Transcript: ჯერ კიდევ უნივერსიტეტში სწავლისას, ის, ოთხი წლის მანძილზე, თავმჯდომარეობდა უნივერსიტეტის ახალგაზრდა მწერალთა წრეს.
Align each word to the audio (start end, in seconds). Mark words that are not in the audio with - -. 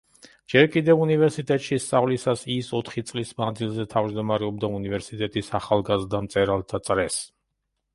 ჯერ 0.53 0.69
კიდევ 0.75 1.03
უნივერსიტეტში 1.05 1.77
სწავლისას, 1.83 2.47
ის, 2.55 2.71
ოთხი 2.81 3.05
წლის 3.11 3.35
მანძილზე, 3.45 3.89
თავმჯდომარეობდა 3.95 4.75
უნივერსიტეტის 4.83 5.57
ახალგაზრდა 5.63 6.27
მწერალთა 6.29 6.87
წრეს. 6.91 7.25